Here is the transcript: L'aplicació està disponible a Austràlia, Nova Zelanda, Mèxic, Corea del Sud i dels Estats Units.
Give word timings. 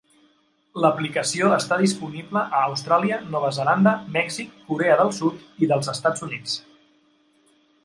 L'aplicació 0.85 1.51
està 1.57 1.77
disponible 1.81 2.43
a 2.59 2.63
Austràlia, 2.69 3.19
Nova 3.37 3.53
Zelanda, 3.59 3.95
Mèxic, 4.17 4.57
Corea 4.73 4.99
del 5.03 5.15
Sud 5.21 5.47
i 5.67 5.71
dels 5.75 5.95
Estats 5.97 6.27
Units. 6.31 6.59